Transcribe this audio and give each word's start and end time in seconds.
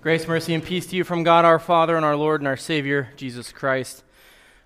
Grace, 0.00 0.28
mercy, 0.28 0.54
and 0.54 0.62
peace 0.62 0.86
to 0.86 0.94
you 0.94 1.02
from 1.02 1.24
God 1.24 1.44
our 1.44 1.58
Father 1.58 1.96
and 1.96 2.04
our 2.04 2.14
Lord 2.14 2.40
and 2.40 2.46
our 2.46 2.56
Savior, 2.56 3.08
Jesus 3.16 3.50
Christ. 3.50 4.04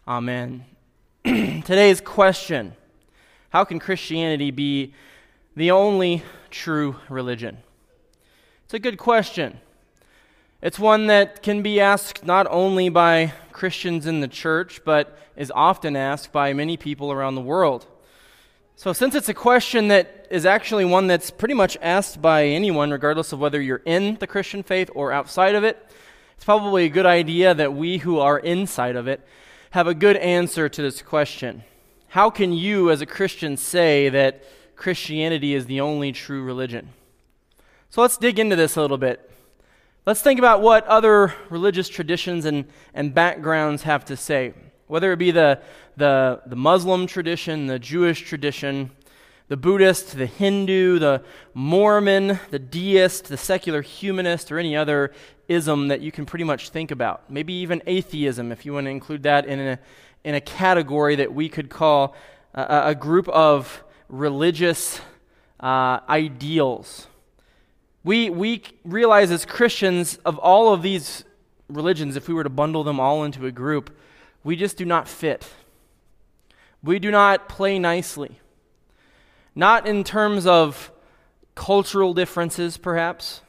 Amen. 0.07 0.67
Today's 1.25 2.03
question 2.03 2.74
How 3.48 3.64
can 3.64 3.79
Christianity 3.79 4.50
be 4.50 4.92
the 5.56 5.71
only 5.71 6.22
true 6.50 6.96
religion? 7.08 7.56
It's 8.66 8.74
a 8.74 8.79
good 8.79 8.98
question. 8.98 9.58
It's 10.60 10.79
one 10.79 11.06
that 11.06 11.42
can 11.42 11.62
be 11.62 11.80
asked 11.80 12.26
not 12.26 12.46
only 12.51 12.90
by 12.90 13.33
Christians 13.53 14.06
in 14.06 14.21
the 14.21 14.28
church, 14.28 14.83
but 14.85 15.19
is 15.35 15.51
often 15.54 15.96
asked 15.96 16.30
by 16.30 16.52
many 16.52 16.77
people 16.77 17.10
around 17.10 17.37
the 17.37 17.41
world. 17.41 17.87
So, 18.83 18.92
since 18.92 19.14
it's 19.14 19.28
a 19.28 19.34
question 19.34 19.87
that 19.88 20.27
is 20.28 20.45
actually 20.45 20.84
one 20.84 21.06
that's 21.06 21.30
pretty 21.30 21.55
much 21.55 21.78
asked 21.80 22.20
by 22.20 22.46
anyone, 22.46 22.91
regardless 22.91 23.33
of 23.33 23.38
whether 23.38 23.62
you're 23.62 23.80
in 23.84 24.16
the 24.16 24.27
Christian 24.27 24.65
faith 24.65 24.91
or 24.92 25.12
outside 25.12 25.55
of 25.55 25.62
it, 25.62 25.88
it's 26.34 26.45
probably 26.45 26.87
a 26.87 26.88
good 26.88 27.07
idea 27.07 27.55
that 27.55 27.74
we 27.74 27.98
who 27.98 28.19
are 28.19 28.41
inside 28.41 28.97
of 28.97 29.07
it 29.07 29.24
have 29.71 29.87
a 29.87 29.95
good 29.95 30.16
answer 30.16 30.69
to 30.69 30.83
this 30.83 31.01
question. 31.01 31.62
How 32.09 32.29
can 32.29 32.52
you, 32.52 32.91
as 32.91 33.01
a 33.01 33.07
Christian, 33.07 33.57
say 33.57 34.09
that 34.09 34.43
Christianity 34.74 35.55
is 35.55 35.66
the 35.66 35.80
only 35.80 36.10
true 36.10 36.43
religion? 36.43 36.88
So, 37.88 38.01
let's 38.01 38.16
dig 38.16 38.41
into 38.41 38.57
this 38.57 38.77
a 38.77 38.80
little 38.80 38.99
bit. 38.99 39.30
Let's 40.07 40.23
think 40.23 40.41
about 40.41 40.60
what 40.60 40.85
other 40.88 41.35
religious 41.51 41.88
traditions 41.88 42.46
and, 42.46 42.65
and 42.95 43.15
backgrounds 43.15 43.85
have 43.85 44.05
to 44.07 44.16
say 44.16 44.55
whether 44.92 45.10
it 45.10 45.16
be 45.16 45.30
the, 45.30 45.59
the, 45.96 46.42
the 46.45 46.55
Muslim 46.55 47.06
tradition, 47.06 47.66
the 47.66 47.78
Jewish 47.78 48.20
tradition, 48.20 48.91
the 49.48 49.56
Buddhist, 49.56 50.18
the 50.18 50.27
Hindu, 50.27 50.98
the 50.98 51.23
Mormon, 51.55 52.38
the 52.51 52.59
deist, 52.59 53.28
the 53.28 53.38
secular 53.38 53.80
humanist, 53.80 54.52
or 54.52 54.59
any 54.59 54.77
other 54.77 55.10
ism 55.48 55.88
that 55.88 56.02
you 56.02 56.12
can 56.12 56.27
pretty 56.27 56.45
much 56.45 56.68
think 56.68 56.91
about. 56.91 57.30
Maybe 57.30 57.55
even 57.55 57.80
atheism, 57.87 58.52
if 58.52 58.66
you 58.66 58.74
want 58.74 58.84
to 58.84 58.90
include 58.90 59.23
that 59.23 59.46
in 59.46 59.60
a, 59.60 59.79
in 60.24 60.34
a 60.34 60.43
category 60.43 61.16
that 61.16 61.32
we 61.32 61.49
could 61.49 61.71
call 61.71 62.15
a, 62.52 62.88
a 62.88 62.95
group 62.95 63.30
of 63.30 63.82
religious 64.10 65.00
uh, 65.58 66.00
ideals. 66.06 67.06
We, 68.04 68.28
we 68.28 68.62
realize 68.84 69.30
as 69.30 69.46
Christians, 69.46 70.18
of 70.27 70.36
all 70.36 70.74
of 70.74 70.82
these 70.82 71.24
religions, 71.70 72.14
if 72.14 72.28
we 72.28 72.34
were 72.34 72.44
to 72.44 72.50
bundle 72.50 72.84
them 72.84 73.00
all 73.00 73.24
into 73.24 73.46
a 73.46 73.50
group, 73.50 73.96
we 74.44 74.56
just 74.56 74.76
do 74.76 74.84
not 74.84 75.08
fit. 75.08 75.48
We 76.82 76.98
do 76.98 77.10
not 77.10 77.48
play 77.48 77.78
nicely. 77.78 78.40
Not 79.54 79.86
in 79.86 80.04
terms 80.04 80.46
of 80.46 80.90
cultural 81.54 82.14
differences, 82.14 82.76
perhaps, 82.76 83.42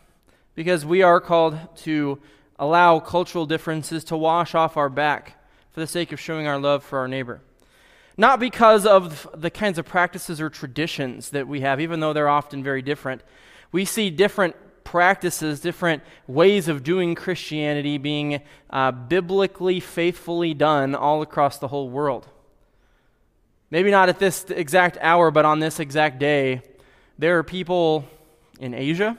because 0.56 0.86
we 0.86 1.02
are 1.02 1.22
called 1.22 1.58
to 1.78 2.20
allow 2.60 3.00
cultural 3.00 3.46
differences 3.46 4.04
to 4.06 4.18
wash 4.18 4.54
off 4.54 4.78
our 4.78 4.90
back 4.90 5.42
for 5.72 5.80
the 5.80 5.88
sake 5.88 6.12
of 6.12 6.20
showing 6.20 6.48
our 6.48 6.60
love 6.60 6.84
for 6.84 7.00
our 7.00 7.08
neighbor. 7.08 7.42
Not 8.16 8.40
because 8.40 8.86
of 8.86 9.28
the 9.34 9.50
kinds 9.50 9.80
of 9.80 9.86
practices 9.86 10.40
or 10.40 10.50
traditions 10.50 11.32
that 11.32 11.48
we 11.48 11.62
have, 11.62 11.82
even 11.82 12.00
though 12.00 12.14
they're 12.14 12.30
often 12.30 12.64
very 12.64 12.84
different. 12.84 13.22
We 13.72 13.86
see 13.86 14.12
different 14.12 14.56
practices, 14.84 15.60
different 15.60 16.04
ways 16.28 16.68
of 16.68 16.84
doing 16.84 17.16
Christianity 17.16 17.98
being 17.98 18.42
uh, 18.70 18.92
biblically 18.92 19.80
faithfully 19.80 20.54
done 20.54 20.96
all 20.96 21.22
across 21.22 21.58
the 21.58 21.68
whole 21.68 21.90
world. 21.90 22.28
Maybe 23.72 23.90
not 23.90 24.10
at 24.10 24.20
this 24.20 24.46
exact 24.50 24.98
hour, 25.02 25.32
but 25.32 25.46
on 25.46 25.60
this 25.60 25.80
exact 25.80 26.20
day, 26.20 26.62
there 27.18 27.38
are 27.40 27.44
people 27.44 28.06
in 28.60 28.74
Asia 28.74 29.18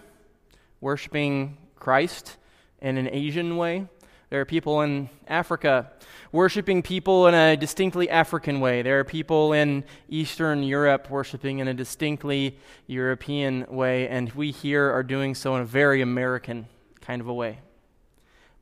worshiping 0.80 1.56
Christ 1.76 2.36
in 2.80 2.98
an 2.98 3.08
Asian 3.10 3.56
way. 3.56 3.86
There 4.30 4.40
are 4.40 4.44
people 4.44 4.82
in 4.82 5.08
Africa 5.26 5.90
worshiping 6.34 6.82
people 6.82 7.28
in 7.28 7.34
a 7.34 7.56
distinctly 7.56 8.10
African 8.10 8.58
way. 8.58 8.82
There 8.82 8.98
are 8.98 9.04
people 9.04 9.52
in 9.52 9.84
Eastern 10.08 10.64
Europe 10.64 11.08
worshiping 11.08 11.60
in 11.60 11.68
a 11.68 11.74
distinctly 11.74 12.58
European 12.88 13.64
way, 13.68 14.08
and 14.08 14.32
we 14.32 14.50
here 14.50 14.90
are 14.90 15.04
doing 15.04 15.36
so 15.36 15.54
in 15.54 15.62
a 15.62 15.64
very 15.64 16.02
American 16.02 16.66
kind 17.00 17.20
of 17.20 17.28
a 17.28 17.32
way. 17.32 17.60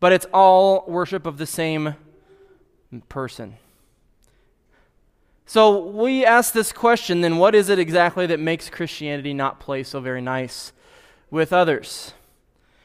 But 0.01 0.13
it's 0.13 0.27
all 0.35 0.85
worship 0.87 1.25
of 1.25 1.39
the 1.39 1.47
same 1.47 1.95
person. 3.09 3.55
So 5.47 5.87
we 5.87 6.27
ask 6.27 6.53
this 6.53 6.73
question 6.73 7.23
then, 7.23 7.39
what 7.39 7.55
is 7.55 7.71
it 7.71 7.79
exactly 7.79 8.27
that 8.27 8.39
makes 8.39 8.69
Christianity 8.69 9.33
not 9.33 9.61
play 9.61 9.83
so 9.83 9.99
very 9.99 10.21
nice 10.21 10.75
with 11.31 11.55
others? 11.55 12.13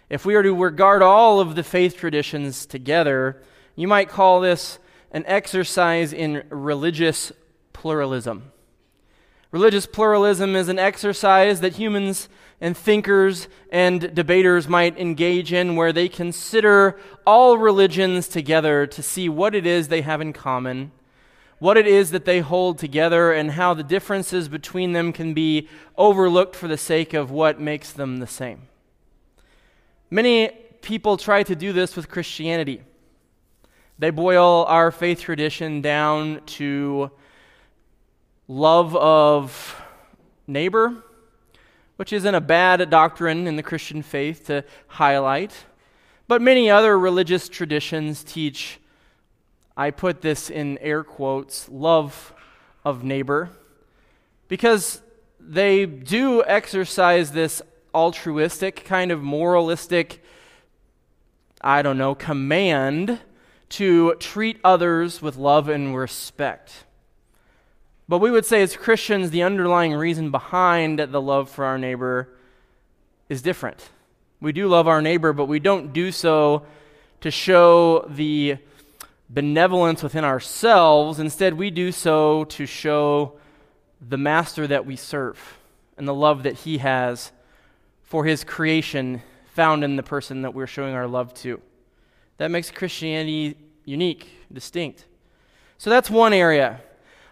If 0.10 0.26
we 0.26 0.36
are 0.36 0.44
to 0.44 0.56
regard 0.56 1.02
all 1.02 1.42
of 1.42 1.56
the 1.56 1.64
faith 1.64 1.98
traditions 1.98 2.66
together, 2.66 3.44
you 3.78 3.88
might 3.88 4.10
call 4.10 4.42
this 4.42 4.80
an 5.12 5.24
exercise 5.28 6.12
in 6.12 6.44
religious 6.50 7.32
pluralism. 7.72 8.52
Religious 9.52 9.86
pluralism 9.86 10.56
is 10.56 10.68
an 10.68 10.80
exercise 10.80 11.62
that 11.62 11.76
humans 11.76 12.28
and 12.60 12.76
thinkers 12.76 13.48
and 13.72 14.14
debaters 14.16 14.68
might 14.68 14.98
engage 14.98 15.54
in 15.54 15.76
where 15.76 15.94
they 15.94 16.10
consider 16.10 17.00
all 17.26 17.58
religions 17.58 18.28
together 18.28 18.88
to 18.88 19.04
see 19.04 19.30
what 19.30 19.54
it 19.54 19.66
is 19.66 19.88
they 19.88 20.02
have 20.02 20.22
in 20.22 20.34
common, 20.34 20.92
what 21.60 21.78
it 21.78 21.88
is 21.88 22.10
that 22.12 22.26
they 22.26 22.40
hold 22.40 22.80
together, 22.80 23.32
and 23.32 23.52
how 23.52 23.76
the 23.76 23.84
differences 23.84 24.50
between 24.50 24.94
them 24.94 25.14
can 25.14 25.36
be 25.36 25.70
overlooked 25.98 26.56
for 26.56 26.68
the 26.68 26.78
sake 26.78 27.14
of 27.14 27.30
what 27.30 27.62
makes 27.62 27.92
them 27.92 28.18
the 28.18 28.28
same. 28.28 28.68
Many 30.10 30.50
people 30.82 31.16
try 31.16 31.44
to 31.44 31.56
do 31.56 31.74
this 31.74 31.96
with 31.96 32.10
Christianity. 32.10 32.82
They 34.00 34.12
boil 34.12 34.66
our 34.68 34.92
faith 34.92 35.22
tradition 35.22 35.82
down 35.82 36.42
to 36.46 37.10
love 38.48 38.96
of 38.96 39.82
neighbor, 40.46 41.04
which 41.96 42.14
isn't 42.14 42.36
a 42.36 42.42
bad 42.42 42.92
doctrine 42.92 43.48
in 43.48 43.56
the 43.56 43.64
Christian 43.64 44.04
faith 44.04 44.46
to 44.48 44.64
highlight. 44.86 45.66
But 46.28 46.44
many 46.44 46.70
other 46.70 47.00
religious 47.00 47.50
traditions 47.50 48.24
teach, 48.24 48.80
I 49.76 49.90
put 49.90 50.22
this 50.22 50.52
in 50.52 50.78
air 50.78 51.04
quotes, 51.04 51.68
love 51.68 52.34
of 52.86 53.04
neighbor, 53.04 53.50
because 54.48 55.02
they 55.40 55.88
do 55.88 56.44
exercise 56.44 57.32
this 57.32 57.64
altruistic, 57.96 58.86
kind 58.86 59.12
of 59.12 59.24
moralistic, 59.24 60.24
I 61.62 61.82
don't 61.82 61.98
know, 61.98 62.14
command 62.14 63.20
to 63.70 64.16
treat 64.16 64.60
others 64.64 65.22
with 65.22 65.36
love 65.38 65.70
and 65.70 65.96
respect. 65.96 66.86
But 68.10 68.20
we 68.20 68.32
would 68.32 68.46
say, 68.46 68.62
as 68.62 68.78
Christians, 68.78 69.32
the 69.32 69.44
underlying 69.44 69.94
reason 69.94 70.32
behind 70.32 71.00
the 71.00 71.22
love 71.22 71.50
for 71.50 71.66
our 71.66 71.78
neighbor 71.78 72.30
is 73.28 73.42
different. 73.42 73.90
We 74.40 74.54
do 74.54 74.68
love 74.68 74.88
our 74.88 75.02
neighbor, 75.02 75.34
but 75.34 75.46
we 75.46 75.60
don't 75.60 75.92
do 75.92 76.12
so 76.12 76.66
to 77.22 77.32
show 77.32 78.06
the 78.10 78.58
benevolence 79.30 80.04
within 80.04 80.24
ourselves. 80.24 81.20
Instead, 81.20 81.56
we 81.56 81.70
do 81.70 81.92
so 81.92 82.46
to 82.46 82.66
show 82.66 83.34
the 84.08 84.18
master 84.18 84.68
that 84.68 84.86
we 84.86 84.96
serve 84.96 85.58
and 85.98 86.08
the 86.08 86.14
love 86.14 86.44
that 86.44 86.54
he 86.60 86.78
has 86.78 87.32
for 88.04 88.24
his 88.24 88.44
creation 88.44 89.22
found 89.48 89.84
in 89.84 89.96
the 89.96 90.04
person 90.04 90.44
that 90.44 90.54
we're 90.54 90.68
showing 90.68 90.94
our 90.94 91.08
love 91.08 91.34
to. 91.34 91.60
That 92.38 92.52
makes 92.52 92.72
Christianity 92.72 93.58
unique, 93.86 94.30
distinct. 94.52 95.06
So 95.78 95.90
that's 95.90 96.10
one 96.10 96.34
area. 96.34 96.82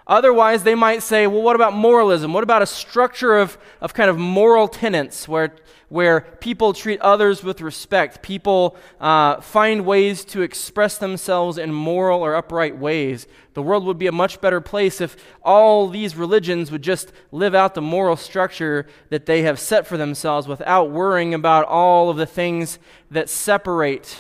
Otherwise, 0.07 0.63
they 0.63 0.75
might 0.75 1.01
say, 1.01 1.25
well, 1.25 1.41
what 1.41 1.55
about 1.55 1.73
moralism? 1.73 2.31
What 2.31 2.43
about 2.43 2.61
a 2.61 2.67
structure 2.67 3.37
of, 3.37 3.57
of 3.81 3.95
kind 3.95 4.07
of 4.07 4.19
moral 4.19 4.67
tenets 4.67 5.27
where, 5.27 5.55
where 5.89 6.21
people 6.21 6.73
treat 6.73 7.01
others 7.01 7.43
with 7.43 7.59
respect? 7.59 8.21
People 8.21 8.77
uh, 8.99 9.41
find 9.41 9.83
ways 9.83 10.23
to 10.25 10.43
express 10.43 10.99
themselves 10.99 11.57
in 11.57 11.73
moral 11.73 12.21
or 12.21 12.35
upright 12.35 12.77
ways. 12.77 13.25
The 13.55 13.63
world 13.63 13.83
would 13.85 13.97
be 13.97 14.05
a 14.05 14.11
much 14.11 14.41
better 14.41 14.61
place 14.61 15.01
if 15.01 15.17
all 15.41 15.87
these 15.87 16.15
religions 16.15 16.69
would 16.69 16.83
just 16.83 17.11
live 17.31 17.55
out 17.55 17.73
the 17.73 17.81
moral 17.81 18.15
structure 18.15 18.85
that 19.09 19.25
they 19.25 19.41
have 19.41 19.59
set 19.59 19.87
for 19.87 19.97
themselves 19.97 20.47
without 20.47 20.91
worrying 20.91 21.33
about 21.33 21.65
all 21.65 22.11
of 22.11 22.17
the 22.17 22.27
things 22.27 22.77
that 23.09 23.27
separate 23.27 24.19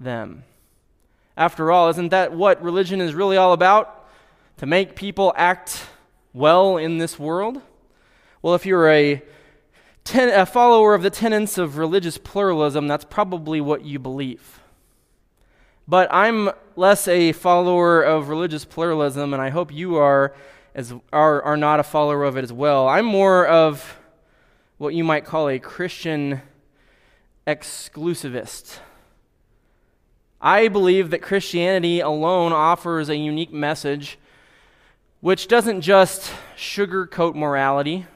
them. 0.00 0.44
After 1.36 1.70
all, 1.70 1.88
isn't 1.90 2.10
that 2.10 2.32
what 2.32 2.62
religion 2.62 3.00
is 3.00 3.14
really 3.14 3.36
all 3.36 3.52
about? 3.52 4.08
To 4.58 4.66
make 4.66 4.96
people 4.96 5.34
act 5.36 5.86
well 6.32 6.76
in 6.76 6.98
this 6.98 7.18
world? 7.18 7.60
Well, 8.40 8.54
if 8.54 8.64
you're 8.64 8.88
a, 8.88 9.22
ten, 10.04 10.28
a 10.28 10.46
follower 10.46 10.94
of 10.94 11.02
the 11.02 11.10
tenets 11.10 11.58
of 11.58 11.76
religious 11.76 12.16
pluralism, 12.16 12.88
that's 12.88 13.04
probably 13.04 13.60
what 13.60 13.84
you 13.84 13.98
believe. 13.98 14.60
But 15.88 16.08
I'm 16.10 16.50
less 16.74 17.06
a 17.06 17.32
follower 17.32 18.02
of 18.02 18.28
religious 18.28 18.64
pluralism, 18.64 19.32
and 19.32 19.42
I 19.42 19.50
hope 19.50 19.72
you 19.72 19.96
are, 19.96 20.34
as, 20.74 20.94
are, 21.12 21.42
are 21.42 21.56
not 21.56 21.80
a 21.80 21.84
follower 21.84 22.24
of 22.24 22.36
it 22.36 22.44
as 22.44 22.52
well. 22.52 22.88
I'm 22.88 23.04
more 23.06 23.46
of 23.46 23.98
what 24.78 24.94
you 24.94 25.04
might 25.04 25.24
call 25.24 25.48
a 25.48 25.58
Christian 25.58 26.42
exclusivist. 27.46 28.78
I 30.40 30.68
believe 30.68 31.10
that 31.10 31.22
Christianity 31.22 32.00
alone 32.00 32.52
offers 32.52 33.08
a 33.08 33.16
unique 33.16 33.52
message 33.52 34.18
which 35.20 35.48
doesn't 35.48 35.80
just 35.80 36.30
sugarcoat 36.56 37.34
morality, 37.34 38.06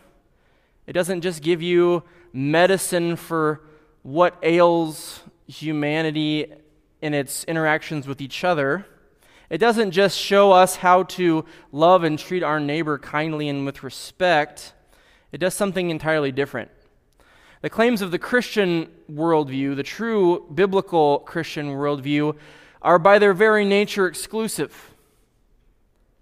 it 0.86 0.92
doesn't 0.92 1.22
just 1.22 1.42
give 1.42 1.62
you 1.62 2.02
medicine 2.32 3.16
for 3.16 3.62
what 4.02 4.36
ails 4.42 5.20
humanity 5.46 6.52
in 7.02 7.14
its 7.14 7.44
interactions 7.44 8.06
with 8.06 8.20
each 8.20 8.44
other. 8.44 8.86
It 9.48 9.58
doesn't 9.58 9.90
just 9.90 10.16
show 10.16 10.52
us 10.52 10.76
how 10.76 11.04
to 11.04 11.44
love 11.72 12.04
and 12.04 12.18
treat 12.18 12.42
our 12.42 12.60
neighbor 12.60 12.98
kindly 12.98 13.48
and 13.48 13.66
with 13.66 13.82
respect. 13.82 14.74
It 15.32 15.38
does 15.38 15.54
something 15.54 15.90
entirely 15.90 16.30
different. 16.30 16.70
The 17.62 17.70
claims 17.70 18.00
of 18.00 18.10
the 18.10 18.18
Christian 18.18 18.88
worldview, 19.12 19.76
the 19.76 19.82
true 19.82 20.46
biblical 20.54 21.18
Christian 21.20 21.68
worldview, 21.68 22.36
are 22.80 22.98
by 22.98 23.18
their 23.18 23.34
very 23.34 23.66
nature 23.66 24.06
exclusive. 24.06 24.94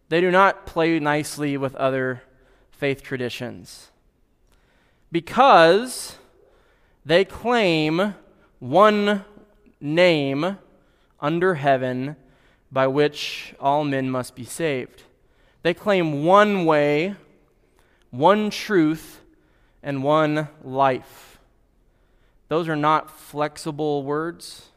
They 0.09 0.21
do 0.21 0.33
not 0.33 0.67
play 0.67 0.99
nicely 0.99 1.57
with 1.57 1.77
other 1.77 2.23
faith 2.73 3.03
traditions 3.03 3.91
because 5.13 6.17
they 7.05 7.25
claim 7.25 8.15
one 8.59 9.25
name 9.81 10.59
under 11.21 11.55
heaven 11.55 12.17
by 12.73 12.87
which 12.87 13.55
all 13.61 13.85
men 13.85 14.11
must 14.11 14.35
be 14.35 14.45
saved. 14.45 15.05
They 15.63 15.75
claim 15.75 16.25
one 16.25 16.65
way, 16.65 17.15
one 18.11 18.51
truth, 18.51 19.21
and 19.83 20.03
one 20.03 20.49
life. 20.63 21.28
Those 22.49 22.69
are 22.69 22.77
not 22.77 23.11
flexible 23.11 24.03
words. 24.03 24.69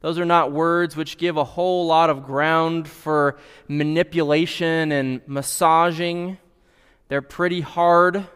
Those 0.00 0.18
are 0.18 0.24
not 0.24 0.52
words 0.52 0.96
which 0.96 1.16
give 1.16 1.36
a 1.36 1.44
whole 1.44 1.86
lot 1.86 2.10
of 2.10 2.24
ground 2.24 2.88
for 2.88 3.38
manipulation 3.68 4.92
and 4.92 5.20
massaging. 5.26 6.38
They're 7.08 7.22
pretty 7.22 7.62
hard, 7.62 8.26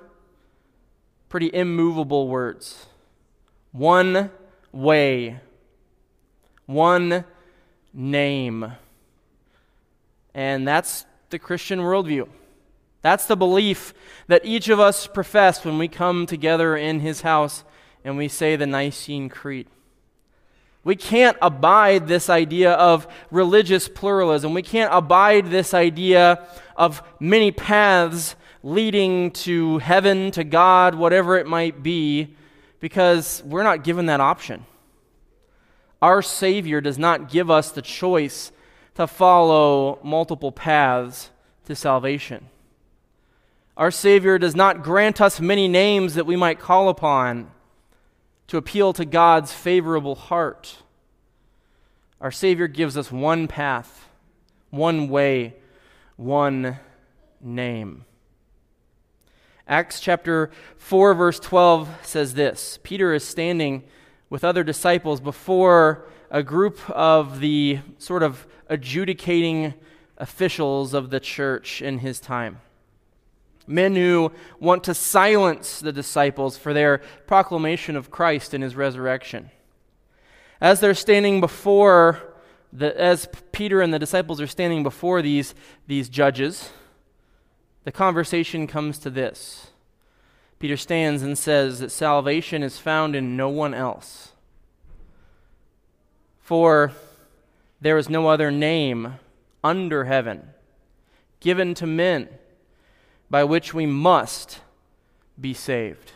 pretty 1.28 1.50
immovable 1.52 2.28
words. 2.28 2.86
One 3.72 4.30
way, 4.72 5.40
one 6.66 7.24
name. 7.92 8.72
And 10.34 10.68
that's 10.68 11.04
the 11.30 11.38
Christian 11.38 11.80
worldview. 11.80 12.28
That's 13.02 13.26
the 13.26 13.36
belief 13.36 13.94
that 14.26 14.44
each 14.44 14.68
of 14.68 14.80
us 14.80 15.06
profess 15.06 15.64
when 15.64 15.78
we 15.78 15.88
come 15.88 16.26
together 16.26 16.76
in 16.76 17.00
his 17.00 17.22
house 17.22 17.64
and 18.08 18.16
we 18.16 18.26
say 18.26 18.56
the 18.56 18.66
Nicene 18.66 19.28
Creed. 19.28 19.66
We 20.82 20.96
can't 20.96 21.36
abide 21.42 22.08
this 22.08 22.30
idea 22.30 22.72
of 22.72 23.06
religious 23.30 23.86
pluralism. 23.86 24.54
We 24.54 24.62
can't 24.62 24.90
abide 24.94 25.50
this 25.50 25.74
idea 25.74 26.48
of 26.74 27.02
many 27.20 27.52
paths 27.52 28.34
leading 28.62 29.30
to 29.32 29.76
heaven, 29.78 30.30
to 30.30 30.42
God, 30.42 30.94
whatever 30.94 31.36
it 31.36 31.46
might 31.46 31.82
be, 31.82 32.34
because 32.80 33.42
we're 33.44 33.62
not 33.62 33.84
given 33.84 34.06
that 34.06 34.20
option. 34.20 34.64
Our 36.00 36.22
Savior 36.22 36.80
does 36.80 36.98
not 36.98 37.30
give 37.30 37.50
us 37.50 37.70
the 37.72 37.82
choice 37.82 38.52
to 38.94 39.06
follow 39.06 39.98
multiple 40.02 40.50
paths 40.50 41.28
to 41.66 41.76
salvation. 41.76 42.48
Our 43.76 43.90
Savior 43.90 44.38
does 44.38 44.56
not 44.56 44.82
grant 44.82 45.20
us 45.20 45.40
many 45.40 45.68
names 45.68 46.14
that 46.14 46.24
we 46.24 46.36
might 46.36 46.58
call 46.58 46.88
upon 46.88 47.50
to 48.48 48.56
appeal 48.56 48.92
to 48.94 49.04
God's 49.04 49.52
favorable 49.52 50.14
heart. 50.14 50.76
Our 52.20 52.32
Savior 52.32 52.66
gives 52.66 52.96
us 52.96 53.12
one 53.12 53.46
path, 53.46 54.08
one 54.70 55.08
way, 55.08 55.54
one 56.16 56.78
name. 57.40 58.04
Acts 59.68 60.00
chapter 60.00 60.50
4, 60.78 61.14
verse 61.14 61.38
12 61.38 61.88
says 62.02 62.34
this 62.34 62.78
Peter 62.82 63.12
is 63.12 63.22
standing 63.22 63.84
with 64.30 64.44
other 64.44 64.64
disciples 64.64 65.20
before 65.20 66.06
a 66.30 66.42
group 66.42 66.78
of 66.90 67.40
the 67.40 67.80
sort 67.98 68.22
of 68.22 68.46
adjudicating 68.68 69.74
officials 70.16 70.94
of 70.94 71.10
the 71.10 71.20
church 71.20 71.80
in 71.80 71.98
his 71.98 72.18
time. 72.18 72.60
Men 73.68 73.94
who 73.94 74.32
want 74.58 74.82
to 74.84 74.94
silence 74.94 75.80
the 75.80 75.92
disciples 75.92 76.56
for 76.56 76.72
their 76.72 76.98
proclamation 77.26 77.94
of 77.96 78.10
Christ 78.10 78.54
and 78.54 78.64
his 78.64 78.74
resurrection. 78.74 79.50
As 80.60 80.80
they're 80.80 80.94
standing 80.94 81.40
before, 81.40 82.34
the, 82.72 82.98
as 83.00 83.28
Peter 83.52 83.80
and 83.80 83.92
the 83.92 83.98
disciples 83.98 84.40
are 84.40 84.46
standing 84.46 84.82
before 84.82 85.22
these, 85.22 85.54
these 85.86 86.08
judges, 86.08 86.70
the 87.84 87.92
conversation 87.92 88.66
comes 88.66 88.98
to 88.98 89.10
this. 89.10 89.68
Peter 90.58 90.76
stands 90.76 91.22
and 91.22 91.38
says 91.38 91.78
that 91.78 91.90
salvation 91.90 92.62
is 92.62 92.78
found 92.78 93.14
in 93.14 93.36
no 93.36 93.48
one 93.48 93.74
else. 93.74 94.32
For 96.40 96.92
there 97.80 97.98
is 97.98 98.08
no 98.08 98.28
other 98.28 98.50
name 98.50 99.14
under 99.62 100.04
heaven 100.04 100.48
given 101.40 101.74
to 101.74 101.86
men 101.86 102.28
by 103.30 103.44
which 103.44 103.74
we 103.74 103.86
must 103.86 104.60
be 105.40 105.54
saved. 105.54 106.12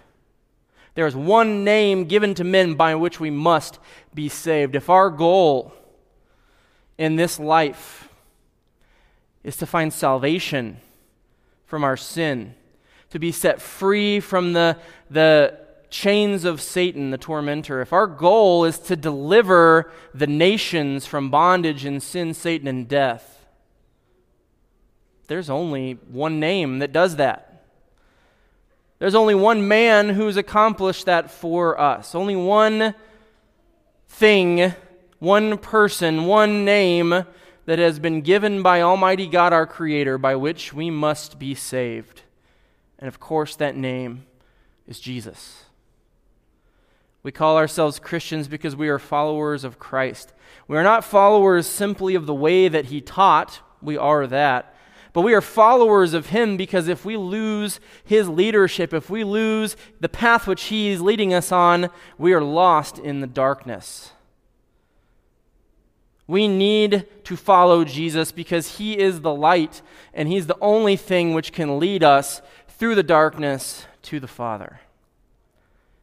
There 0.95 1.07
is 1.07 1.17
one 1.17 1.65
name 1.65 2.05
given 2.05 2.35
to 2.35 2.45
men 2.45 2.75
by 2.75 2.95
which 2.95 3.19
we 3.19 3.31
must 3.31 3.79
be 4.15 4.29
saved. 4.29 4.75
If 4.75 4.91
our 4.91 5.11
goal 5.11 5.73
in 6.99 7.17
this 7.17 7.39
life 7.39 8.09
is 9.43 9.57
to 9.57 9.67
find 9.67 9.93
salvation 9.93 10.79
from 11.65 11.85
our 11.85 11.97
sin, 11.97 12.55
to 13.11 13.19
be 13.19 13.33
set 13.33 13.61
free 13.61 14.21
from 14.21 14.53
the, 14.53 14.77
the 15.11 15.59
chains 15.89 16.45
of 16.45 16.61
Satan, 16.61 17.11
the 17.11 17.19
tormentor, 17.19 17.81
if 17.81 17.93
our 17.93 18.07
goal 18.07 18.65
is 18.65 18.79
to 18.81 18.97
deliver 18.97 19.91
the 20.15 20.27
nations 20.27 21.07
from 21.07 21.31
bondage 21.31 21.85
and 21.85 22.03
sin, 22.03 22.35
Satan, 22.35 22.69
and 22.69 22.89
death, 22.89 23.42
there's 25.33 25.49
only 25.49 25.95
one 26.11 26.41
name 26.41 26.81
that 26.81 26.93
does 26.93 27.17
that. 27.17 27.65
There's 28.99 29.15
only 29.15 29.35
one 29.35 29.67
man 29.67 30.11
who's 30.11 30.37
accomplished 30.37 31.07
that 31.07 31.31
for 31.31 31.81
us. 31.81 32.15
Only 32.15 32.37
one 32.37 32.95
thing, 34.11 34.75
one 35.21 35.57
person, 35.57 36.27
one 36.27 36.67
name 36.67 37.25
that 37.65 37.79
has 37.79 37.99
been 37.99 38.21
given 38.21 38.63
by 38.63 38.83
Almighty 38.83 39.27
God 39.27 39.55
our 39.55 39.67
Creator 39.67 40.19
by 40.19 40.37
which 40.37 40.75
we 40.75 40.91
must 40.91 41.39
be 41.39 41.55
saved. 41.55 42.21
And 42.99 43.09
of 43.09 43.19
course, 43.19 43.57
that 43.57 43.75
name 43.75 44.27
is 44.87 45.01
Jesus. 45.01 45.65
We 47.23 47.33
call 47.33 47.57
ourselves 47.57 47.99
Christians 47.99 48.49
because 48.49 48.77
we 48.77 48.91
are 48.91 48.99
followers 48.99 49.65
of 49.65 49.79
Christ. 49.79 50.35
We 50.69 50.77
are 50.77 50.83
not 50.83 51.05
followers 51.05 51.67
simply 51.67 52.17
of 52.17 52.27
the 52.27 52.35
way 52.35 52.69
that 52.69 52.85
He 52.85 53.01
taught, 53.01 53.61
we 53.81 53.97
are 53.97 54.27
that. 54.27 54.72
But 55.13 55.23
we 55.23 55.35
are 55.35 55.43
followers 55.43 56.15
of 56.15 56.27
him 56.27 56.57
because 56.57 56.89
if 56.89 57.05
we 57.05 57.17
lose 57.17 57.81
his 58.05 58.29
leadership, 58.29 58.95
if 58.95 59.11
we 59.11 59.25
lose 59.25 59.77
the 60.01 60.09
path 60.09 60.47
which 60.47 60.65
he 60.65 60.89
is 60.89 61.03
leading 61.03 61.35
us 61.35 61.53
on, 61.53 61.91
we 62.17 62.33
are 62.33 62.43
lost 62.43 62.99
in 62.99 63.21
the 63.21 63.27
darkness. 63.27 64.13
We 66.27 66.49
need 66.49 67.07
to 67.25 67.37
follow 67.37 67.85
Jesus 67.85 68.33
because 68.33 68.79
he 68.79 68.99
is 68.99 69.21
the 69.21 69.35
light 69.35 69.83
and 70.15 70.29
he's 70.29 70.47
the 70.47 70.57
only 70.63 70.97
thing 70.97 71.35
which 71.35 71.53
can 71.53 71.79
lead 71.79 72.03
us 72.03 72.41
through 72.69 72.95
the 72.95 73.03
darkness 73.03 73.87
to 74.03 74.19
the 74.19 74.29
Father. 74.29 74.81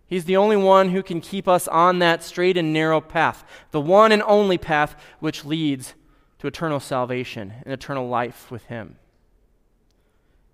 He's 0.05 0.25
the 0.25 0.37
only 0.37 0.57
one 0.57 0.89
who 0.89 1.01
can 1.01 1.21
keep 1.21 1.47
us 1.47 1.67
on 1.67 1.99
that 1.99 2.23
straight 2.23 2.57
and 2.57 2.73
narrow 2.73 3.01
path, 3.01 3.43
the 3.71 3.81
one 3.81 4.11
and 4.11 4.23
only 4.23 4.57
path 4.57 4.95
which 5.19 5.45
leads 5.45 5.93
to 6.39 6.47
eternal 6.47 6.79
salvation 6.79 7.53
and 7.63 7.73
eternal 7.73 8.07
life 8.07 8.49
with 8.49 8.65
Him. 8.65 8.95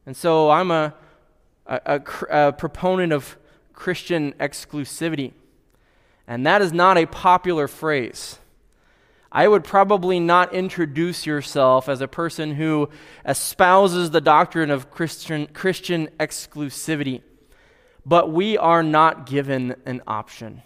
And 0.06 0.16
so 0.16 0.50
I'm 0.50 0.72
a, 0.72 0.94
a, 1.66 2.02
a, 2.30 2.48
a 2.48 2.54
proponent 2.54 3.14
of 3.14 3.38
Christian 3.74 4.34
exclusivity. 4.34 5.34
And 6.28 6.46
that 6.46 6.62
is 6.62 6.74
not 6.74 6.98
a 6.98 7.06
popular 7.06 7.68
phrase. 7.68 8.40
I 9.32 9.48
would 9.48 9.64
probably 9.64 10.20
not 10.20 10.54
introduce 10.54 11.26
yourself 11.26 11.90
as 11.90 12.02
a 12.02 12.08
person 12.08 12.56
who 12.56 12.90
espouses 13.26 14.12
the 14.12 14.22
doctrine 14.22 14.72
of 14.72 14.90
Christian, 14.90 15.48
Christian 15.48 16.08
exclusivity. 16.20 17.22
But 18.06 18.32
we 18.32 18.58
are 18.58 18.82
not 18.82 19.26
given 19.26 19.76
an 19.86 20.02
option. 20.08 20.62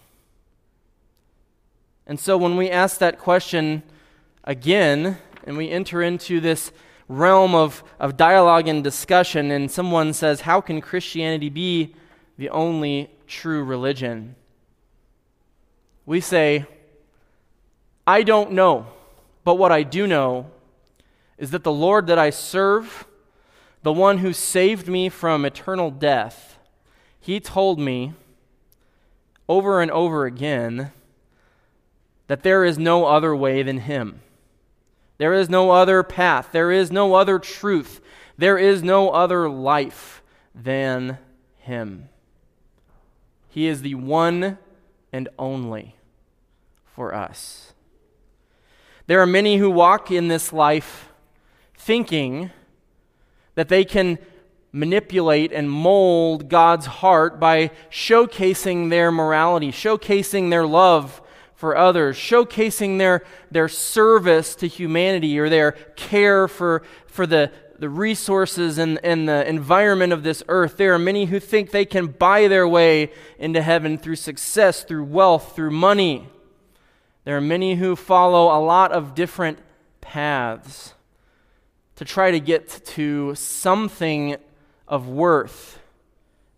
And 2.06 2.20
so 2.20 2.36
when 2.38 2.56
we 2.56 2.70
ask 2.70 2.98
that 2.98 3.18
question 3.18 3.82
again, 4.44 5.18
and 5.44 5.56
we 5.56 5.70
enter 5.70 6.02
into 6.02 6.40
this 6.40 6.72
realm 7.08 7.54
of, 7.54 7.82
of 7.98 8.16
dialogue 8.16 8.68
and 8.68 8.84
discussion, 8.84 9.50
and 9.50 9.70
someone 9.70 10.12
says, 10.12 10.42
How 10.42 10.60
can 10.60 10.80
Christianity 10.80 11.48
be 11.48 11.94
the 12.38 12.48
only 12.50 13.10
true 13.26 13.64
religion? 13.64 14.36
We 16.06 16.20
say, 16.20 16.66
I 18.06 18.22
don't 18.22 18.52
know, 18.52 18.86
but 19.44 19.56
what 19.56 19.72
I 19.72 19.82
do 19.82 20.06
know 20.06 20.50
is 21.38 21.50
that 21.50 21.64
the 21.64 21.72
Lord 21.72 22.06
that 22.06 22.18
I 22.18 22.30
serve, 22.30 23.06
the 23.82 23.92
one 23.92 24.18
who 24.18 24.32
saved 24.32 24.88
me 24.88 25.08
from 25.08 25.44
eternal 25.44 25.90
death, 25.90 26.58
he 27.18 27.40
told 27.40 27.78
me 27.78 28.14
over 29.48 29.80
and 29.80 29.90
over 29.90 30.26
again 30.26 30.92
that 32.28 32.42
there 32.42 32.64
is 32.64 32.78
no 32.78 33.06
other 33.06 33.34
way 33.34 33.62
than 33.62 33.78
him. 33.78 34.20
There 35.20 35.34
is 35.34 35.50
no 35.50 35.70
other 35.70 36.02
path. 36.02 36.48
There 36.50 36.72
is 36.72 36.90
no 36.90 37.12
other 37.12 37.38
truth. 37.38 38.00
There 38.38 38.56
is 38.56 38.82
no 38.82 39.10
other 39.10 39.50
life 39.50 40.22
than 40.54 41.18
him. 41.58 42.08
He 43.50 43.66
is 43.66 43.82
the 43.82 43.96
one 43.96 44.56
and 45.12 45.28
only 45.38 45.94
for 46.86 47.14
us. 47.14 47.74
There 49.08 49.20
are 49.20 49.26
many 49.26 49.58
who 49.58 49.70
walk 49.70 50.10
in 50.10 50.28
this 50.28 50.54
life 50.54 51.10
thinking 51.74 52.50
that 53.56 53.68
they 53.68 53.84
can 53.84 54.18
manipulate 54.72 55.52
and 55.52 55.70
mold 55.70 56.48
God's 56.48 56.86
heart 56.86 57.38
by 57.38 57.72
showcasing 57.90 58.88
their 58.88 59.12
morality, 59.12 59.70
showcasing 59.70 60.48
their 60.48 60.66
love 60.66 61.20
for 61.60 61.76
others, 61.76 62.16
showcasing 62.16 62.96
their, 62.96 63.22
their 63.50 63.68
service 63.68 64.54
to 64.54 64.66
humanity 64.66 65.38
or 65.38 65.50
their 65.50 65.72
care 65.94 66.48
for, 66.48 66.82
for 67.06 67.26
the, 67.26 67.52
the 67.78 67.90
resources 67.90 68.78
and, 68.78 68.98
and 69.04 69.28
the 69.28 69.46
environment 69.46 70.10
of 70.10 70.22
this 70.22 70.42
earth. 70.48 70.78
There 70.78 70.94
are 70.94 70.98
many 70.98 71.26
who 71.26 71.38
think 71.38 71.70
they 71.70 71.84
can 71.84 72.06
buy 72.06 72.48
their 72.48 72.66
way 72.66 73.12
into 73.38 73.60
heaven 73.60 73.98
through 73.98 74.16
success, 74.16 74.84
through 74.84 75.04
wealth, 75.04 75.54
through 75.54 75.72
money. 75.72 76.30
There 77.24 77.36
are 77.36 77.42
many 77.42 77.74
who 77.74 77.94
follow 77.94 78.46
a 78.46 78.60
lot 78.64 78.90
of 78.92 79.14
different 79.14 79.58
paths 80.00 80.94
to 81.96 82.06
try 82.06 82.30
to 82.30 82.40
get 82.40 82.70
to 82.86 83.34
something 83.34 84.36
of 84.88 85.08
worth 85.08 85.78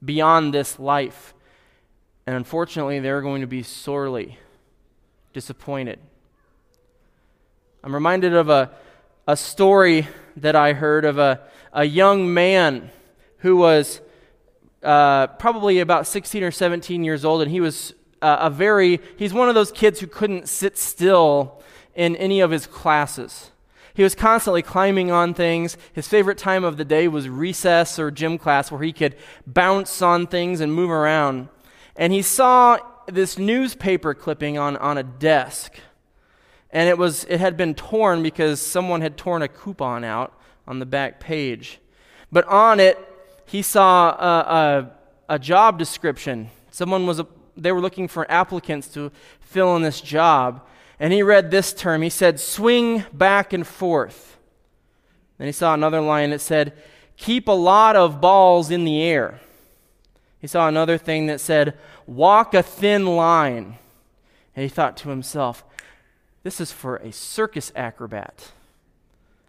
beyond 0.04 0.54
this 0.54 0.78
life. 0.78 1.34
And 2.24 2.36
unfortunately, 2.36 3.00
they're 3.00 3.20
going 3.20 3.40
to 3.40 3.48
be 3.48 3.64
sorely 3.64 4.38
disappointed. 5.32 5.98
I'm 7.82 7.94
reminded 7.94 8.34
of 8.34 8.48
a, 8.48 8.70
a 9.26 9.36
story 9.36 10.06
that 10.36 10.54
I 10.54 10.72
heard 10.72 11.04
of 11.04 11.18
a, 11.18 11.40
a 11.72 11.84
young 11.84 12.32
man 12.32 12.90
who 13.38 13.56
was 13.56 14.00
uh, 14.82 15.26
probably 15.28 15.80
about 15.80 16.06
16 16.06 16.42
or 16.42 16.50
17 16.50 17.02
years 17.04 17.24
old, 17.24 17.42
and 17.42 17.50
he 17.50 17.60
was 17.60 17.94
uh, 18.20 18.38
a 18.40 18.50
very, 18.50 19.00
he's 19.16 19.32
one 19.32 19.48
of 19.48 19.54
those 19.54 19.72
kids 19.72 20.00
who 20.00 20.06
couldn't 20.06 20.48
sit 20.48 20.78
still 20.78 21.60
in 21.94 22.14
any 22.16 22.40
of 22.40 22.50
his 22.50 22.66
classes. 22.66 23.50
He 23.94 24.02
was 24.02 24.14
constantly 24.14 24.62
climbing 24.62 25.10
on 25.10 25.34
things. 25.34 25.76
His 25.92 26.08
favorite 26.08 26.38
time 26.38 26.64
of 26.64 26.76
the 26.76 26.84
day 26.84 27.08
was 27.08 27.28
recess 27.28 27.98
or 27.98 28.10
gym 28.10 28.38
class 28.38 28.70
where 28.70 28.82
he 28.82 28.92
could 28.92 29.16
bounce 29.46 30.00
on 30.00 30.26
things 30.26 30.60
and 30.60 30.72
move 30.72 30.90
around. 30.90 31.48
And 31.96 32.12
he 32.12 32.22
saw 32.22 32.78
this 33.06 33.38
newspaper 33.38 34.14
clipping 34.14 34.58
on, 34.58 34.76
on 34.76 34.98
a 34.98 35.02
desk. 35.02 35.74
And 36.70 36.88
it, 36.88 36.96
was, 36.96 37.24
it 37.24 37.40
had 37.40 37.56
been 37.56 37.74
torn 37.74 38.22
because 38.22 38.60
someone 38.60 39.00
had 39.00 39.16
torn 39.16 39.42
a 39.42 39.48
coupon 39.48 40.04
out 40.04 40.32
on 40.66 40.78
the 40.78 40.86
back 40.86 41.20
page. 41.20 41.80
But 42.30 42.46
on 42.46 42.80
it, 42.80 42.98
he 43.44 43.62
saw 43.62 44.10
a, 44.10 44.90
a, 45.28 45.34
a 45.34 45.38
job 45.38 45.78
description. 45.78 46.50
Someone 46.70 47.06
was, 47.06 47.20
a, 47.20 47.26
they 47.56 47.72
were 47.72 47.80
looking 47.80 48.08
for 48.08 48.30
applicants 48.30 48.88
to 48.88 49.12
fill 49.40 49.76
in 49.76 49.82
this 49.82 50.00
job 50.00 50.66
and 50.98 51.12
he 51.12 51.22
read 51.22 51.50
this 51.50 51.72
term. 51.72 52.00
He 52.02 52.08
said, 52.08 52.38
swing 52.38 53.04
back 53.12 53.52
and 53.52 53.66
forth. 53.66 54.38
Then 55.36 55.48
he 55.48 55.52
saw 55.52 55.74
another 55.74 56.00
line 56.00 56.30
that 56.30 56.40
said, 56.40 56.74
keep 57.16 57.48
a 57.48 57.52
lot 57.52 57.96
of 57.96 58.20
balls 58.20 58.70
in 58.70 58.84
the 58.84 59.02
air. 59.02 59.40
He 60.42 60.48
saw 60.48 60.68
another 60.68 60.98
thing 60.98 61.28
that 61.28 61.40
said, 61.40 61.78
walk 62.06 62.52
a 62.52 62.62
thin 62.62 63.06
line. 63.06 63.78
And 64.54 64.62
he 64.64 64.68
thought 64.68 64.98
to 64.98 65.08
himself, 65.08 65.64
this 66.42 66.60
is 66.60 66.72
for 66.72 66.96
a 66.96 67.12
circus 67.12 67.72
acrobat. 67.74 68.50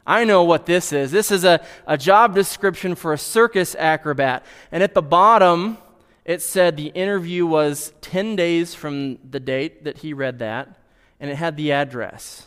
I 0.06 0.24
know 0.24 0.44
what 0.44 0.68
this 0.68 0.94
is. 0.94 1.12
This 1.12 1.32
is 1.32 1.44
a, 1.44 1.66
a 1.88 1.98
job 1.98 2.36
description 2.36 2.94
for 2.94 3.12
a 3.12 3.18
circus 3.18 3.76
acrobat. 3.76 4.46
And 4.72 4.84
at 4.84 4.94
the 4.94 5.02
bottom, 5.02 5.80
it 6.26 6.42
said 6.44 6.78
the 6.78 6.88
interview 6.88 7.46
was 7.46 7.92
10 8.02 8.36
days 8.36 8.76
from 8.76 9.18
the 9.30 9.40
date 9.40 9.86
that 9.86 9.98
he 9.98 10.14
read 10.14 10.40
that 10.40 10.80
and 11.20 11.32
it 11.32 11.36
had 11.36 11.58
the 11.58 11.72
address. 11.72 12.46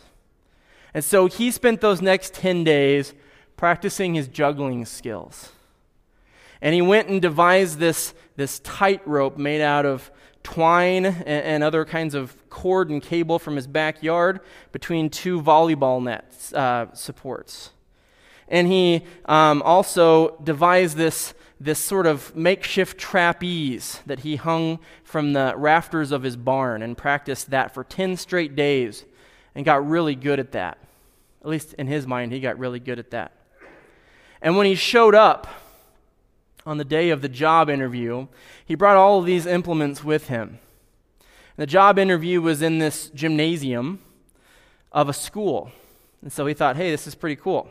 And 0.93 1.03
so 1.03 1.25
he 1.25 1.51
spent 1.51 1.81
those 1.81 2.01
next 2.01 2.33
10 2.33 2.63
days 2.63 3.13
practicing 3.57 4.13
his 4.13 4.29
juggling 4.29 4.85
skills. 4.85 5.51
And 6.61 6.73
he 6.73 6.81
went 6.81 7.09
and 7.09 7.21
devised 7.21 7.79
this, 7.79 8.13
this 8.37 8.59
tightrope 8.59 9.37
made 9.37 9.61
out 9.61 9.85
of 9.85 10.09
twine 10.43 11.05
and, 11.05 11.27
and, 11.27 11.63
other 11.63 11.83
kinds 11.83 12.15
of 12.15 12.49
cord 12.49 12.89
and 12.89 13.03
cable 13.03 13.37
from 13.37 13.57
his 13.57 13.67
backyard 13.67 14.39
between 14.71 15.09
two 15.09 15.41
volleyball 15.41 16.01
net 16.01 16.33
uh, 16.53 16.85
supports. 16.93 17.71
And 18.47 18.67
he 18.67 19.03
um, 19.25 19.61
also 19.63 20.37
devised 20.41 20.95
this 20.95 21.33
this 21.59 21.79
sort 21.79 22.05
of 22.05 22.35
makeshift 22.35 22.99
trapeze 22.99 24.01
that 24.05 24.19
he 24.19 24.35
hung 24.35 24.79
from 25.03 25.33
the 25.33 25.53
rafters 25.57 26.11
of 26.11 26.23
his 26.23 26.37
barn 26.37 26.83
and 26.83 26.97
practiced 26.97 27.49
that 27.49 27.73
for 27.73 27.83
10 27.83 28.15
straight 28.17 28.55
days 28.55 29.05
and 29.55 29.65
got 29.65 29.87
really 29.87 30.13
good 30.13 30.39
at 30.39 30.51
that. 30.51 30.77
At 31.41 31.47
least 31.47 31.73
in 31.73 31.87
his 31.87 32.05
mind, 32.05 32.31
he 32.31 32.39
got 32.39 32.59
really 32.59 32.79
good 32.79 32.99
at 32.99 33.09
that. 33.11 33.31
And 34.41 34.55
when 34.55 34.67
he 34.67 34.75
showed 34.75 35.15
up 35.15 35.47
on 36.67 36.77
the 36.77 36.85
day 36.85 37.09
of 37.11 37.21
the 37.21 37.29
job 37.29 37.69
interview, 37.69 38.27
he 38.65 38.75
brought 38.75 38.97
all 38.97 39.19
of 39.19 39.25
these 39.25 39.45
implements 39.45 40.03
with 40.03 40.27
him. 40.27 40.59
The 41.55 41.65
job 41.65 41.97
interview 41.97 42.41
was 42.41 42.61
in 42.61 42.77
this 42.77 43.09
gymnasium 43.09 44.01
of 44.91 45.07
a 45.07 45.13
school. 45.13 45.71
And 46.21 46.31
so 46.31 46.45
he 46.45 46.53
thought, 46.53 46.75
hey, 46.75 46.91
this 46.91 47.07
is 47.07 47.15
pretty 47.15 47.37
cool. 47.37 47.69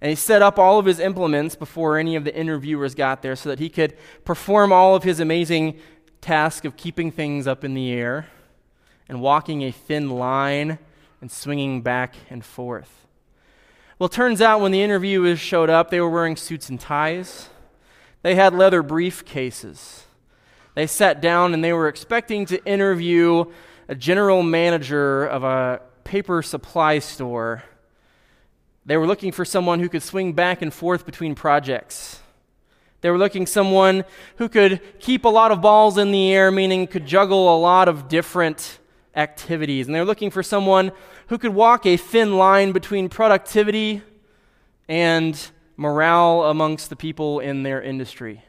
And 0.00 0.10
he 0.10 0.16
set 0.16 0.42
up 0.42 0.58
all 0.58 0.80
of 0.80 0.86
his 0.86 0.98
implements 0.98 1.54
before 1.54 1.96
any 1.96 2.16
of 2.16 2.24
the 2.24 2.34
interviewers 2.34 2.96
got 2.96 3.22
there 3.22 3.36
so 3.36 3.50
that 3.50 3.60
he 3.60 3.68
could 3.68 3.96
perform 4.24 4.72
all 4.72 4.96
of 4.96 5.04
his 5.04 5.20
amazing 5.20 5.78
task 6.20 6.64
of 6.64 6.76
keeping 6.76 7.12
things 7.12 7.46
up 7.46 7.62
in 7.62 7.74
the 7.74 7.92
air 7.92 8.26
and 9.08 9.20
walking 9.20 9.62
a 9.62 9.70
thin 9.70 10.10
line 10.10 10.80
and 11.20 11.30
swinging 11.30 11.82
back 11.82 12.16
and 12.30 12.44
forth. 12.44 13.06
Well, 14.00 14.08
turns 14.08 14.40
out 14.42 14.60
when 14.60 14.72
the 14.72 14.82
interviewers 14.82 15.38
showed 15.38 15.70
up, 15.70 15.90
they 15.90 16.00
were 16.00 16.10
wearing 16.10 16.36
suits 16.36 16.68
and 16.68 16.80
ties. 16.80 17.48
They 18.22 18.34
had 18.34 18.54
leather 18.54 18.82
briefcases. 18.82 20.02
They 20.74 20.86
sat 20.86 21.20
down 21.20 21.54
and 21.54 21.62
they 21.62 21.72
were 21.72 21.88
expecting 21.88 22.46
to 22.46 22.64
interview 22.64 23.46
a 23.88 23.94
general 23.94 24.42
manager 24.42 25.24
of 25.24 25.44
a 25.44 25.80
paper 26.04 26.42
supply 26.42 26.98
store 26.98 27.62
they 28.88 28.96
were 28.96 29.06
looking 29.06 29.32
for 29.32 29.44
someone 29.44 29.80
who 29.80 29.90
could 29.90 30.02
swing 30.02 30.32
back 30.32 30.62
and 30.62 30.72
forth 30.72 31.04
between 31.04 31.34
projects. 31.34 32.20
They 33.02 33.10
were 33.10 33.18
looking 33.18 33.44
someone 33.44 34.06
who 34.36 34.48
could 34.48 34.80
keep 34.98 35.26
a 35.26 35.28
lot 35.28 35.52
of 35.52 35.60
balls 35.60 35.98
in 35.98 36.10
the 36.10 36.32
air, 36.32 36.50
meaning 36.50 36.86
could 36.86 37.04
juggle 37.04 37.54
a 37.54 37.58
lot 37.58 37.88
of 37.88 38.08
different 38.08 38.78
activities. 39.14 39.86
And 39.86 39.94
they 39.94 40.00
were 40.00 40.06
looking 40.06 40.30
for 40.30 40.42
someone 40.42 40.92
who 41.26 41.36
could 41.36 41.52
walk 41.54 41.84
a 41.84 41.98
thin 41.98 42.38
line 42.38 42.72
between 42.72 43.10
productivity 43.10 44.00
and 44.88 45.38
morale 45.78 46.42
amongst 46.42 46.90
the 46.90 46.96
people 46.96 47.38
in 47.38 47.62
their 47.62 47.80
industry. 47.80 48.42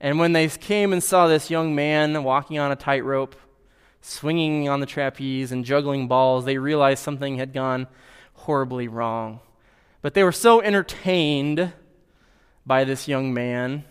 And 0.00 0.18
when 0.18 0.32
they 0.32 0.48
came 0.48 0.92
and 0.92 1.02
saw 1.02 1.28
this 1.28 1.48
young 1.48 1.74
man 1.74 2.24
walking 2.24 2.58
on 2.58 2.72
a 2.72 2.76
tightrope, 2.76 3.36
swinging 4.00 4.68
on 4.68 4.80
the 4.80 4.86
trapeze, 4.86 5.52
and 5.52 5.64
juggling 5.64 6.08
balls, 6.08 6.44
they 6.44 6.58
realized 6.58 7.02
something 7.02 7.38
had 7.38 7.52
gone 7.52 7.86
horribly 8.34 8.88
wrong. 8.88 9.38
But 10.02 10.14
they 10.14 10.24
were 10.24 10.32
so 10.32 10.60
entertained 10.60 11.72
by 12.66 12.82
this 12.82 13.06
young 13.06 13.32
man 13.32 13.84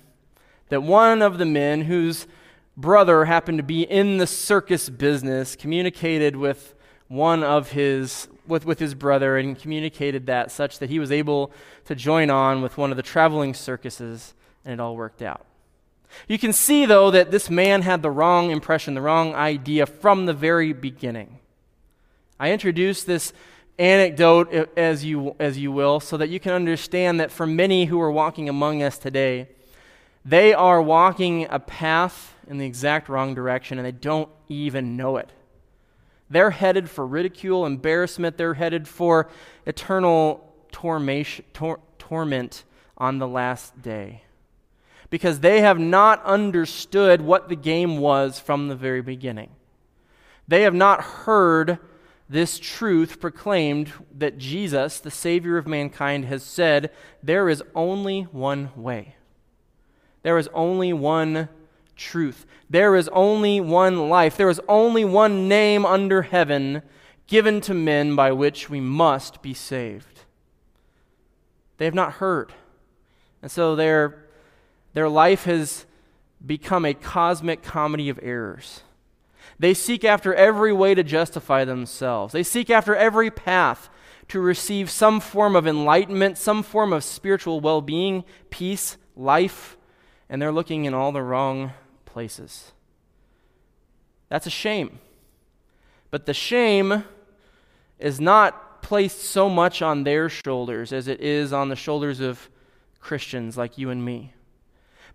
that 0.67 0.84
one 0.84 1.22
of 1.22 1.38
the 1.38 1.46
men 1.46 1.84
whose 1.84 2.27
brother 2.75 3.25
happened 3.25 3.60
to 3.60 3.63
be 3.63 3.84
in 3.84 4.17
the 4.17 4.27
circus 4.27 4.89
business 4.89 5.55
communicated 5.55 6.36
with 6.36 6.74
one 7.08 7.43
of 7.43 7.72
his 7.72 8.27
with, 8.48 8.66
with 8.66 8.80
his 8.80 8.94
brother 8.94 9.38
and 9.38 9.58
communicated 9.58 10.26
that 10.26 10.52
such 10.52 10.80
that 10.80 10.90
he 10.90 11.00
was 11.00 11.12
able 11.12 11.52
to 11.86 11.96
join 11.96 12.30
on 12.30 12.62
with 12.62 12.78
one 12.78 12.92
of 12.92 12.98
the 12.98 13.04
traveling 13.04 13.54
circuses 13.54 14.34
and 14.66 14.74
it 14.74 14.80
all 14.80 14.96
worked 14.96 15.22
out. 15.22 15.46
You 16.28 16.38
can 16.38 16.54
see 16.54 16.86
though 16.86 17.12
that 17.12 17.32
this 17.32 17.50
man 17.50 17.84
had 17.84 18.02
the 18.02 18.12
wrong 18.12 18.52
impression, 18.52 18.94
the 18.94 19.02
wrong 19.02 19.34
idea 19.34 19.86
from 19.86 20.26
the 20.26 20.34
very 20.34 20.74
beginning. 20.74 21.40
I 22.40 22.52
introduced 22.52 23.06
this 23.06 23.34
anecdote, 23.78 24.70
as 24.76 25.06
you, 25.06 25.36
as 25.40 25.58
you 25.58 25.72
will, 25.72 26.00
so 26.00 26.18
that 26.18 26.30
you 26.30 26.40
can 26.40 26.54
understand 26.54 27.20
that 27.20 27.32
for 27.32 27.48
many 27.48 27.86
who 27.86 28.00
are 28.02 28.12
walking 28.12 28.50
among 28.50 28.84
us 28.84 28.98
today, 28.98 29.48
they 30.26 30.54
are 30.54 30.82
walking 30.82 31.48
a 31.50 31.60
path 31.60 32.36
in 32.48 32.58
the 32.58 32.66
exact 32.66 33.10
wrong 33.10 33.34
direction 33.34 33.80
and 33.80 33.86
they 33.86 33.92
don't 33.92 34.30
even 34.50 34.98
know 34.98 35.18
it. 35.18 35.30
They're 36.32 36.52
headed 36.52 36.90
for 36.90 37.06
ridicule, 37.06 37.66
embarrassment. 37.66 38.38
They're 38.38 38.54
headed 38.54 38.88
for 38.88 39.30
eternal 39.66 40.50
tor- 40.72 41.82
torment 42.00 42.64
on 42.98 43.20
the 43.20 43.28
last 43.28 43.82
day. 43.82 44.24
Because 45.10 45.42
they 45.42 45.60
have 45.60 45.78
not 45.78 46.24
understood 46.24 47.22
what 47.22 47.50
the 47.50 47.58
game 47.58 47.98
was 47.98 48.40
from 48.40 48.70
the 48.70 48.78
very 48.78 49.02
beginning. 49.02 49.50
They 50.48 50.62
have 50.62 50.74
not 50.74 51.04
heard 51.04 51.80
this 52.30 52.60
truth 52.60 53.20
proclaimed 53.20 53.92
that 54.18 54.38
Jesus, 54.38 55.02
the 55.02 55.12
Savior 55.12 55.58
of 55.58 55.68
mankind, 55.68 56.26
has 56.26 56.44
said 56.44 56.92
there 57.22 57.50
is 57.50 57.62
only 57.76 58.22
one 58.24 58.72
way. 58.78 59.16
There 60.24 60.38
is 60.38 60.48
only 60.54 60.94
one 60.94 61.50
truth. 62.01 62.46
There 62.70 62.96
is 62.96 63.10
only 63.10 63.62
one 63.62 64.10
life. 64.10 64.36
There 64.36 64.50
is 64.50 64.62
only 64.67 65.05
one 65.05 65.48
name 65.48 65.86
under 65.86 66.24
heaven 66.24 66.81
given 67.27 67.62
to 67.62 67.74
men 67.74 68.15
by 68.15 68.31
which 68.31 68.70
we 68.70 68.81
must 68.81 69.41
be 69.41 69.53
saved. 69.53 70.22
They 71.77 71.86
have 71.86 71.93
not 71.93 72.13
heard. 72.13 72.53
And 73.41 73.50
so 73.50 73.75
their, 73.75 74.25
their 74.93 75.08
life 75.08 75.46
has 75.46 75.86
become 76.46 76.86
a 76.86 76.93
cosmic 76.93 77.62
comedy 77.62 78.10
of 78.10 78.20
errors. 78.22 78.81
They 79.60 79.74
seek 79.74 80.03
after 80.03 80.34
every 80.34 80.74
way 80.74 80.96
to 80.96 81.03
justify 81.03 81.65
themselves, 81.65 82.34
they 82.34 82.43
seek 82.43 82.70
after 82.70 82.96
every 82.96 83.29
path 83.29 83.89
to 84.27 84.39
receive 84.39 84.89
some 84.89 85.20
form 85.20 85.55
of 85.55 85.67
enlightenment, 85.67 86.38
some 86.38 86.63
form 86.63 86.93
of 86.93 87.03
spiritual 87.03 87.60
well 87.60 87.81
being, 87.81 88.24
peace, 88.50 88.98
life, 89.15 89.77
and 90.29 90.41
they're 90.41 90.51
looking 90.51 90.86
in 90.86 90.93
all 90.93 91.12
the 91.12 91.22
wrong 91.22 91.74
places. 92.12 92.72
That's 94.30 94.48
a 94.48 94.51
shame. 94.51 95.00
But 96.10 96.25
the 96.25 96.34
shame 96.34 97.06
is 98.00 98.20
not 98.20 98.82
placed 98.82 99.22
so 99.22 99.50
much 99.50 99.82
on 99.82 100.03
their 100.03 100.30
shoulders 100.30 100.91
as 100.91 101.08
it 101.08 101.22
is 101.22 101.53
on 101.53 101.70
the 101.70 101.75
shoulders 101.75 102.20
of 102.20 102.50
Christians 103.00 103.58
like 103.58 103.77
you 103.77 103.89
and 103.89 104.03
me. 104.03 104.34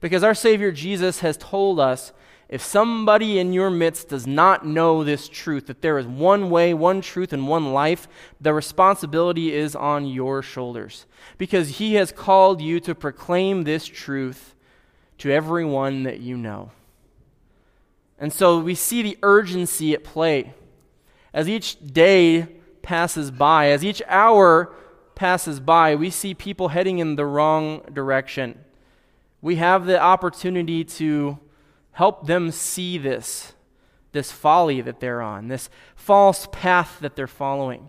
Because 0.01 0.23
our 0.23 0.35
Savior 0.35 0.73
Jesus 0.73 1.21
has 1.21 1.37
told 1.37 1.81
us 1.81 2.13
if 2.49 2.63
somebody 2.63 3.39
in 3.39 3.53
your 3.53 3.71
midst 3.71 4.09
does 4.09 4.27
not 4.27 4.65
know 4.65 5.03
this 5.03 5.29
truth, 5.29 5.67
that 5.67 5.83
there 5.83 5.99
is 5.99 6.07
one 6.07 6.49
way, 6.49 6.75
one 6.75 7.01
truth, 7.01 7.33
and 7.33 7.49
one 7.49 7.73
life, 7.73 8.07
the 8.41 8.55
responsibility 8.55 9.53
is 9.53 9.75
on 9.75 10.07
your 10.07 10.43
shoulders. 10.43 11.07
Because 11.39 11.79
He 11.79 11.95
has 11.95 12.13
called 12.13 12.61
you 12.61 12.79
to 12.81 12.95
proclaim 12.95 13.65
this 13.65 13.85
truth 13.87 14.55
to 15.19 15.33
everyone 15.33 16.05
that 16.05 16.21
you 16.21 16.37
know. 16.37 16.71
And 18.19 18.33
so 18.33 18.59
we 18.59 18.75
see 18.75 19.03
the 19.03 19.19
urgency 19.23 19.93
at 19.95 20.05
play. 20.05 20.55
As 21.35 21.49
each 21.49 21.79
day 21.85 22.47
passes 22.83 23.31
by, 23.31 23.71
as 23.71 23.85
each 23.85 24.01
hour 24.07 24.73
passes 25.15 25.61
by, 25.61 25.95
we 25.95 26.11
see 26.11 26.35
people 26.35 26.69
heading 26.69 26.99
in 26.99 27.17
the 27.17 27.27
wrong 27.27 27.83
direction. 27.93 28.59
We 29.43 29.57
have 29.57 29.87
the 29.87 30.01
opportunity 30.01 30.85
to 30.85 31.39
help 31.93 32.27
them 32.27 32.51
see 32.51 32.99
this, 32.99 33.53
this 34.13 34.33
folly 34.33 34.81
that 34.81 35.01
they're 35.01 35.23
on, 35.23 35.49
this 35.49 35.69
false 35.95 36.49
path 36.53 36.99
that 37.01 37.17
they're 37.17 37.27
following. 37.27 37.89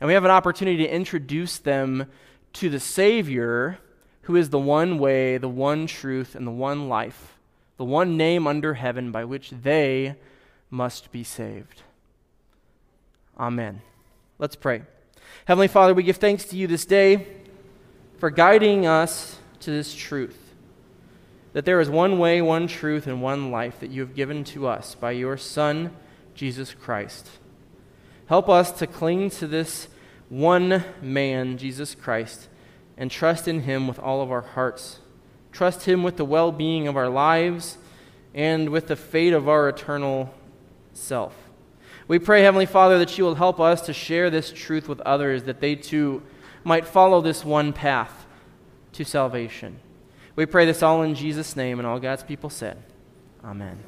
And 0.00 0.08
we 0.08 0.14
have 0.14 0.24
an 0.24 0.30
opportunity 0.30 0.78
to 0.78 0.94
introduce 0.94 1.58
them 1.58 2.06
to 2.54 2.70
the 2.70 2.80
Savior, 2.80 3.78
who 4.22 4.36
is 4.36 4.50
the 4.50 4.58
one 4.58 4.98
way, 4.98 5.38
the 5.38 5.48
one 5.48 5.86
truth, 5.86 6.34
and 6.34 6.46
the 6.46 6.52
one 6.52 6.88
life, 6.88 7.38
the 7.80 7.84
one 7.86 8.18
name 8.18 8.46
under 8.46 8.74
heaven 8.74 9.10
by 9.10 9.24
which 9.24 9.48
they 9.48 10.14
must 10.68 11.10
be 11.10 11.24
saved. 11.24 11.80
Amen. 13.38 13.80
Let's 14.38 14.54
pray. 14.54 14.82
Heavenly 15.46 15.66
Father, 15.66 15.94
we 15.94 16.02
give 16.02 16.18
thanks 16.18 16.44
to 16.44 16.56
you 16.58 16.66
this 16.66 16.84
day 16.84 17.26
for 18.18 18.28
guiding 18.28 18.84
us 18.84 19.38
to 19.60 19.70
this 19.70 19.94
truth 19.94 20.52
that 21.54 21.64
there 21.64 21.80
is 21.80 21.88
one 21.88 22.18
way, 22.18 22.42
one 22.42 22.68
truth, 22.68 23.06
and 23.06 23.22
one 23.22 23.50
life 23.50 23.80
that 23.80 23.88
you 23.88 24.02
have 24.02 24.14
given 24.14 24.44
to 24.44 24.66
us 24.66 24.94
by 24.94 25.12
your 25.12 25.38
Son, 25.38 25.96
Jesus 26.34 26.74
Christ. 26.74 27.30
Help 28.26 28.50
us 28.50 28.72
to 28.72 28.86
cling 28.86 29.30
to 29.30 29.46
this 29.46 29.88
one 30.28 30.84
man, 31.00 31.56
Jesus 31.56 31.94
Christ, 31.94 32.50
and 32.98 33.10
trust 33.10 33.48
in 33.48 33.60
him 33.60 33.88
with 33.88 33.98
all 33.98 34.20
of 34.20 34.30
our 34.30 34.42
hearts. 34.42 34.98
Trust 35.52 35.86
him 35.86 36.02
with 36.02 36.16
the 36.16 36.24
well 36.24 36.52
being 36.52 36.88
of 36.88 36.96
our 36.96 37.08
lives 37.08 37.78
and 38.34 38.70
with 38.70 38.86
the 38.86 38.96
fate 38.96 39.32
of 39.32 39.48
our 39.48 39.68
eternal 39.68 40.32
self. 40.92 41.34
We 42.08 42.18
pray, 42.18 42.42
Heavenly 42.42 42.66
Father, 42.66 42.98
that 42.98 43.16
you 43.18 43.24
will 43.24 43.36
help 43.36 43.60
us 43.60 43.82
to 43.82 43.92
share 43.92 44.30
this 44.30 44.52
truth 44.52 44.88
with 44.88 45.00
others, 45.02 45.44
that 45.44 45.60
they 45.60 45.76
too 45.76 46.22
might 46.64 46.84
follow 46.84 47.20
this 47.20 47.44
one 47.44 47.72
path 47.72 48.26
to 48.92 49.04
salvation. 49.04 49.78
We 50.36 50.46
pray 50.46 50.66
this 50.66 50.82
all 50.82 51.02
in 51.02 51.14
Jesus' 51.14 51.54
name, 51.54 51.78
and 51.78 51.86
all 51.86 52.00
God's 52.00 52.24
people 52.24 52.50
said, 52.50 52.82
Amen. 53.44 53.78